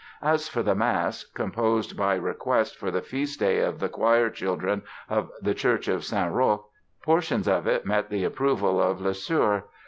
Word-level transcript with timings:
As 0.23 0.49
for 0.49 0.63
the 0.63 0.73
Mass, 0.73 1.25
composed 1.25 1.95
by 1.95 2.15
request 2.15 2.75
for 2.75 2.89
the 2.89 3.03
feast 3.03 3.39
day 3.39 3.59
of 3.59 3.77
the 3.77 3.87
choir 3.87 4.31
children 4.31 4.81
of 5.07 5.29
the 5.43 5.53
Church 5.53 5.87
of 5.87 6.03
Saint 6.03 6.31
Roch, 6.33 6.65
portions 7.03 7.47
of 7.47 7.67
it 7.67 7.85
met 7.85 8.09
the 8.09 8.23
approval 8.23 8.81
of 8.81 8.99
Lesueur. 8.99 9.65